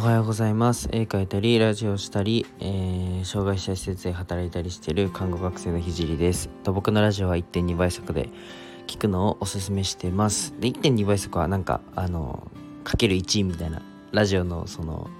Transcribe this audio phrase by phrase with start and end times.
[0.00, 0.88] おはようございます。
[0.92, 6.48] 絵描いたりラジオしたり、えー、障害者施設で働いたりしている看護学生のひじりです。
[6.64, 8.30] と僕のラジオは1.2倍速で
[8.86, 10.54] 聞くのをおすすめしてます。
[10.58, 12.50] で1.2倍速はなんかあの
[12.82, 13.82] かける1みたいな
[14.12, 15.10] ラジオのその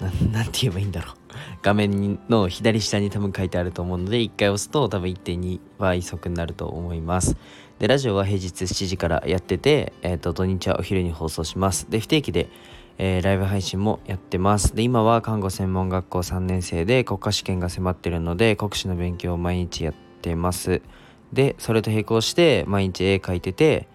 [0.00, 1.14] なんて言えばいいんだろう。
[1.60, 7.36] 画面の左下に多分書いてあると思うので1回押すと多分1.2倍速になると思います。
[7.78, 11.90] でラジオは平日7時からやってて、えーと、土日はお昼に放送します。
[11.90, 12.48] で不定期で、
[12.98, 14.74] えー、ライブ配信もやってます。
[14.74, 20.82] で今は看護専門学校3年生で国家試験が迫ってるので国試の勉強を毎日やってます。
[21.32, 23.88] でそれと並行して毎日絵描いてて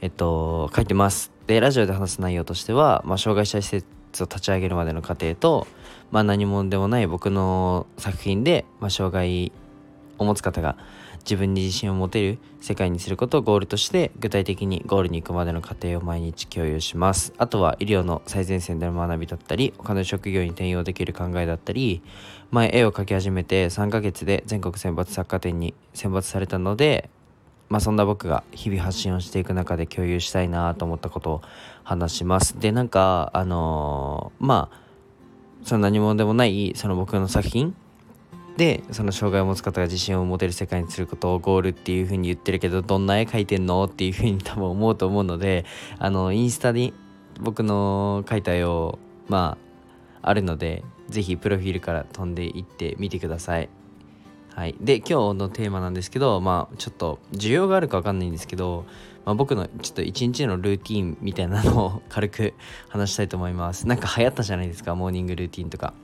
[0.00, 1.32] えっと書いてます。
[1.46, 5.66] でラジオで話す内容としては、まあ、障害者施設を立ち上げるまでの過程と、
[6.10, 9.50] まあ、何者でもない僕の作品で、まあ、障害
[10.18, 10.76] を持つ方が
[11.20, 22.02] 自分に自信を持てる世界にすることをゴールとして具体的にゴールに行くまでの過程を毎日共有しますあとは医療の最前線での学びだったり他の職業に転用できる考えだったり
[22.50, 27.10] 前絵を描き始めて3ヶ月で全国選抜作家展に選抜されたので
[27.68, 31.42] まあ、そんな僕が日々発信をしていく中で共有したいなと思ったことを
[31.84, 32.58] 話します。
[32.58, 34.80] で、なんか、あのー、まあ、
[35.62, 37.76] その何者でもないその僕の作品
[38.56, 43.84] でその障害を持つ方が自信を持てる世界にすることをゴールっていう風に言ってるけどどんな絵描いてんの？
[43.84, 45.64] っていう風に多分思うと思うので
[45.98, 46.92] あのインスタに
[47.40, 48.98] 僕の描いた絵を
[49.28, 49.56] ま
[50.22, 53.70] ああるので是非プロフィールから飛んでいってみてください。
[54.54, 58.84] はい、で今日のテーマなんですけどまあちょっと需要があるか分かんないんですけど、
[59.24, 62.54] まあ、僕のちょっと一日のルーティンみたいなのを軽く
[62.88, 63.86] 話したいと思います。
[63.86, 65.94] なんか流行ったじゃないですかモーニングルーティンとか。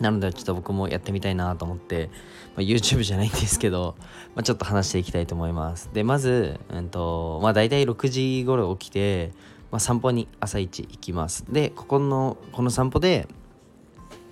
[0.00, 2.10] なのでちょっと僕もやってみたいなと思って、
[2.54, 3.96] まあ、YouTube じゃないんですけど、
[4.34, 5.90] まあ、ちょっと話していきたいと思います。
[5.92, 9.32] でまず、うんとまあ、大体6時頃起きて、
[9.70, 11.44] まあ、散歩に朝一行きます。
[11.50, 13.28] でここのこの散歩で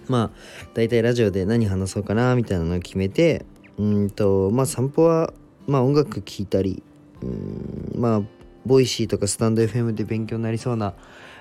[0.08, 0.38] まあ
[0.74, 3.44] 大体ラジオで何話そうかなみたいなのを決めて
[3.78, 5.32] うんとまあ散歩は
[5.66, 6.82] まあ音楽聴いたり
[7.22, 8.22] うんまあ
[8.66, 10.94] ボイシーとかスタンド FM で勉強になりそうな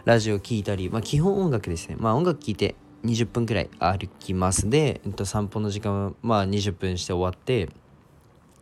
[0.06, 1.96] ラジオ聴いたりまあ基本音楽ですね。
[1.98, 4.70] まあ音楽聴いて20分くらい歩きます。
[4.70, 7.70] で、えっと、散歩の時間はまあ20分して終わって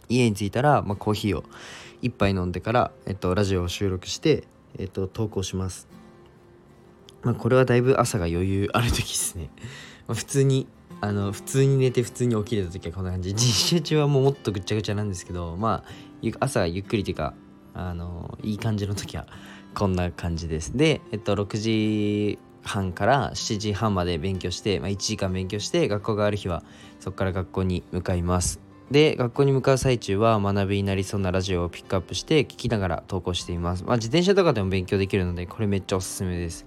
[0.09, 1.43] 家に着いたら、まあ、コーヒーを
[2.01, 4.45] 1杯飲んでから、えっと、ラジオを収録して、
[4.77, 5.87] えっと、投稿します。
[7.21, 9.49] まあこれはだいぶ朝が余裕ある時ですね、
[10.09, 10.67] 普通に
[11.01, 13.33] あの普通に寝て普通に起きれた時はこんな感じ。
[13.33, 17.33] 実習中はもうもっとぐっちゃぐちゃなんですけどまあ朝ゆっくりというか
[17.73, 19.27] あのいい感じの時は
[19.75, 20.75] こんな感じです。
[20.75, 26.63] でえっと6時半から7時半まで勉強して、まあ、1時間勉強して学校がある日は
[26.99, 28.59] そこから学校に向かいます
[28.91, 36.65] で学校に向かう最中は学びになりそうなラジオをピックアップして聞きながら投稿しています、まあ、自転車とかでも勉強できるのでこれめっちゃおすすめです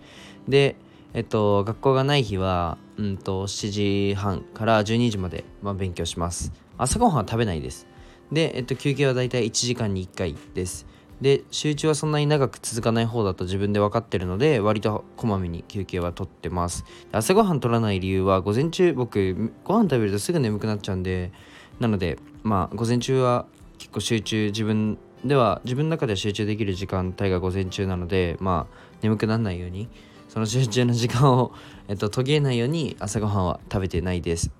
[0.48, 0.76] で
[1.14, 6.52] えっと、学校がない日は、うんと、7時半から12時まで、まあ、勉強します。
[6.76, 7.86] 朝ごはんは食べないです。
[8.32, 10.86] で、えっと、休憩はだいたい1時間に1回です。
[11.20, 16.84] で、集中はそんなに長く続かない方だと自分で分かってるので、割とこまめに休憩はとってます。
[17.12, 21.32] 朝ごはん取らない理由は、午前中、僕、ご飯食べるとすぐ眠くなっちゃうんで、
[21.80, 23.46] なので、まあ、午前中は
[23.78, 29.88] 結構集中、自分では、自分の中では集中できる時間帯が午前中なので、まあ、眠くならないように、
[30.28, 31.52] その集中の時間を、
[31.88, 34.50] えっと、途切れないように朝ごはんは食べてないです。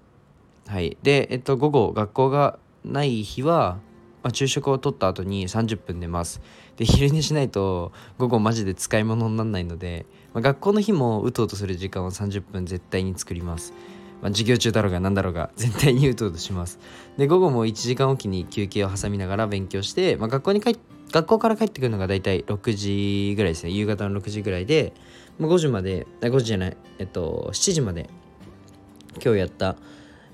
[0.67, 0.97] はい。
[1.03, 3.79] で、えっと、午後、学校がない日は、
[4.25, 6.41] まあ、昼食をとった後に30分寝ます。
[6.77, 13.75] で、昼寝しないと午後マジで使い物にならないので、まあ、学校の日もうとうとする時間を30分絶対に作ります。
[14.23, 16.79] まあ、授業中だろうが何だろうが絶対にうとうとします。
[17.19, 20.79] で、午後も1時間おきに休憩を挟みながら勉強して、まあ、学校に帰
[21.13, 23.73] 学校から帰ってくるのが大体6時ぐらいですね。
[23.73, 24.95] 夕方の6時ぐらいで、
[25.39, 28.09] まあ、5時まで5時じゃないえっと7時まで
[29.23, 29.77] 今日やった、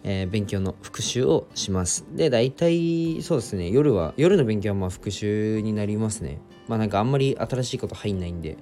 [0.02, 2.06] えー、勉強の復習をします。
[2.14, 3.70] で大体そうですね。
[3.70, 6.38] 夜は夜の勉強はまあ復習になりますね。
[6.68, 8.56] まあなんかあんまり新しいこと入んないんで。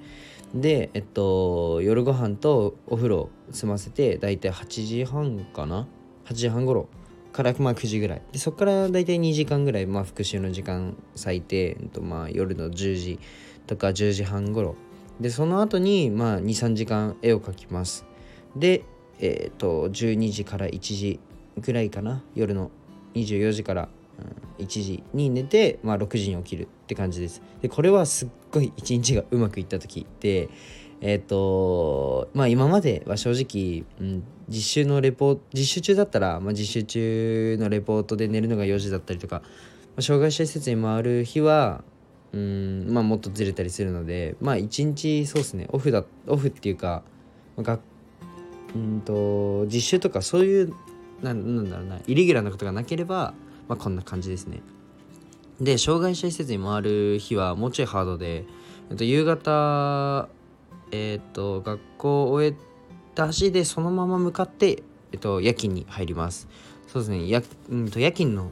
[0.54, 5.86] でえっと夜ご飯とお風呂済ませて大体8時半かな
[6.26, 6.88] ？8時半頃
[7.32, 8.22] からまあ9時ぐらい。
[8.32, 13.20] でそこから大体2時間ぐらいまあ復習の時間割いて、えっと、まあ夜の10時
[13.66, 14.74] とか10時半頃。
[15.20, 18.04] でその後にまあ23時間絵を描きます。
[18.56, 18.84] で
[19.20, 21.20] えっ、と12時から1時
[21.60, 22.22] ぐらいかな？
[22.34, 22.70] 夜の
[23.14, 23.88] 24時から
[24.58, 27.42] 1時に寝て、まあ、6時に起きるって感じです。
[27.62, 30.48] でこれはすっごい一日がうまくいった時って
[31.00, 39.42] えっ、ー、とまあ今までは正直、うん、実習のレポ実習中だったら、まあ、実習中のレポートで寝るのが4時だったりとか、ま
[39.98, 41.84] あ、障害者施設に回る日は
[42.32, 47.02] うんまあもっとずれたりするのでまあ一日そうですねオフだオフっていうか
[47.56, 47.80] 学
[48.74, 50.74] うんと実習とかそういう
[51.22, 51.98] なんだろうな。
[52.06, 53.34] イレギュラーなことがなければ、
[53.68, 54.62] まあ、こんな感じですね。
[55.60, 58.44] で障害者施設に回る日はもうちょいハードで、
[58.90, 60.28] えっと、夕方
[60.92, 62.54] えっと学校を終え
[63.14, 64.82] た足でそのまま向かって、
[65.12, 66.46] えっと、夜勤に入ります。
[66.86, 67.28] そうですね。
[67.28, 68.50] や、うんと、夜勤の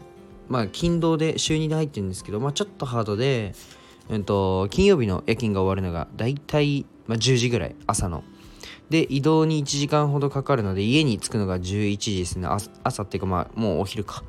[0.49, 3.55] まあ勤労で週2で入ってるんですけど、まあ、ちょっとハードで、
[4.11, 8.25] えっと、金曜日の夜勤が終わるのがだいたい、まあ、10時ぐらい朝の。
[8.91, 12.49] で移動に1時間ほどかかるので家に着くのが11時ですね。
[12.85, 14.23] 朝っていうかまあもうお昼か。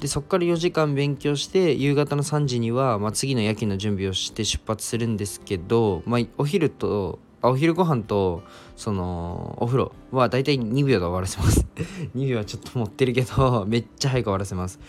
[0.00, 8.42] でそこから4時間勉強して夕方の3時には、まあ、次の夜勤の準備をして出発するんですけど、まあ、お昼とお昼ご飯と
[8.76, 11.66] そのお風呂はだいたい2秒で終わらせます。
[12.16, 14.80] 2秒はちょっと持ってるけどめっちゃ早く終わらせます。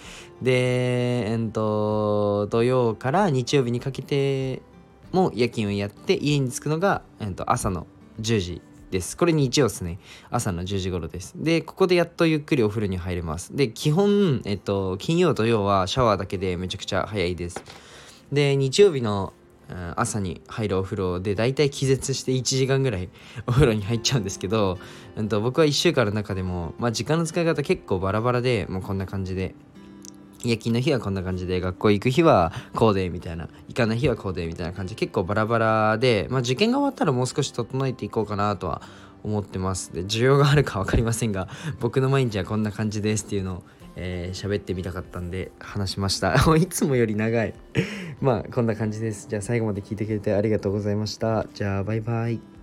[0.41, 4.61] でえっと土曜から日曜日にかけて
[5.11, 7.85] も夜勤をやって家に着くのが、えっと、朝の
[8.21, 8.61] 10時。
[8.91, 9.17] です。
[9.17, 9.97] これ日曜ですね。
[10.29, 11.33] 朝の10時頃です。
[11.35, 13.55] で、ここでやっとゆっくりお風呂に入れます。
[13.55, 17.63] で、基本、えっと、金曜土曜はシャワーだけでめちゃくちゃ早いです。
[18.31, 19.33] で、日曜日の
[19.95, 23.09] 朝に入るお風呂で大体気絶して1時間ぐらい
[23.47, 24.77] お風呂に入っちゃうんですけど、
[25.15, 29.55] うん、と僕は1週間の中でも、まあ、時間の使い方結構バラバラでもうこんな感じで
[30.43, 38.81] 夜勤の日はこんな感じで学校行く日はこうでみたいな行かない日はこうでみたいな感じ結構バラバラで、まあ、受験が終わったらもう少し整えていこうかなとは
[39.23, 39.93] 思ってます。
[39.93, 41.47] で需要があるか分かりませんが
[41.79, 43.63] 僕の毎日はこんな感じですっていうのを
[43.95, 46.33] えー、喋ってみたかったんで話しました。
[46.55, 47.53] いつもより長い。
[48.21, 49.27] まあこんな感じです。
[49.29, 51.45] じゃあ最後まで聞いてくれてありがとうございました。
[51.53, 52.60] じゃあバイバイ。